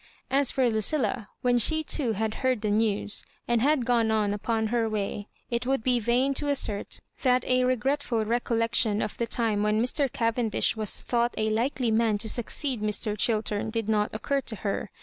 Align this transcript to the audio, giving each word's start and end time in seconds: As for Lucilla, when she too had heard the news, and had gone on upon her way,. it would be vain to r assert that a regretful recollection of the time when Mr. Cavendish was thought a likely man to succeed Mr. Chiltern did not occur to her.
As 0.31 0.49
for 0.49 0.67
Lucilla, 0.67 1.29
when 1.43 1.59
she 1.59 1.83
too 1.83 2.13
had 2.13 2.33
heard 2.41 2.61
the 2.61 2.71
news, 2.71 3.23
and 3.47 3.61
had 3.61 3.85
gone 3.85 4.09
on 4.09 4.33
upon 4.33 4.65
her 4.73 4.89
way,. 4.89 5.27
it 5.51 5.67
would 5.67 5.83
be 5.83 5.99
vain 5.99 6.33
to 6.33 6.45
r 6.45 6.51
assert 6.53 7.01
that 7.21 7.45
a 7.45 7.65
regretful 7.65 8.25
recollection 8.25 9.03
of 9.03 9.15
the 9.19 9.27
time 9.27 9.61
when 9.61 9.79
Mr. 9.79 10.11
Cavendish 10.11 10.75
was 10.75 11.03
thought 11.03 11.35
a 11.37 11.51
likely 11.51 11.91
man 11.91 12.17
to 12.17 12.27
succeed 12.27 12.81
Mr. 12.81 13.15
Chiltern 13.15 13.69
did 13.69 13.87
not 13.87 14.11
occur 14.11 14.41
to 14.41 14.55
her. 14.65 14.89